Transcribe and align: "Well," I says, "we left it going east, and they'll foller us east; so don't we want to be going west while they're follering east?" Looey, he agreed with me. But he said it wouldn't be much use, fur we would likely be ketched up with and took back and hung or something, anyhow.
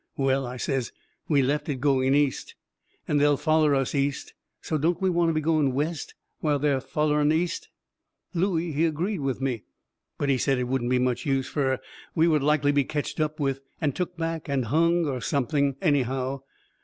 "Well," 0.17 0.47
I 0.47 0.57
says, 0.57 0.91
"we 1.29 1.43
left 1.43 1.69
it 1.69 1.75
going 1.75 2.15
east, 2.15 2.55
and 3.07 3.21
they'll 3.21 3.37
foller 3.37 3.75
us 3.75 3.93
east; 3.93 4.33
so 4.59 4.79
don't 4.79 4.99
we 4.99 5.11
want 5.11 5.29
to 5.29 5.33
be 5.33 5.41
going 5.41 5.75
west 5.75 6.15
while 6.39 6.57
they're 6.57 6.81
follering 6.81 7.31
east?" 7.31 7.69
Looey, 8.33 8.71
he 8.71 8.87
agreed 8.87 9.19
with 9.19 9.41
me. 9.41 9.63
But 10.17 10.29
he 10.29 10.39
said 10.39 10.57
it 10.57 10.63
wouldn't 10.63 10.89
be 10.89 10.97
much 10.97 11.27
use, 11.27 11.47
fur 11.47 11.77
we 12.15 12.27
would 12.27 12.41
likely 12.41 12.71
be 12.71 12.83
ketched 12.83 13.19
up 13.19 13.39
with 13.39 13.61
and 13.79 13.95
took 13.95 14.17
back 14.17 14.49
and 14.49 14.65
hung 14.73 15.05
or 15.05 15.21
something, 15.21 15.75
anyhow. 15.83 16.41